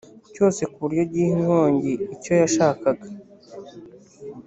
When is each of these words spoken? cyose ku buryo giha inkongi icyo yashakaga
cyose 0.33 0.61
ku 0.71 0.77
buryo 0.83 1.03
giha 1.11 1.27
inkongi 1.35 1.93
icyo 2.15 2.33
yashakaga 2.41 3.07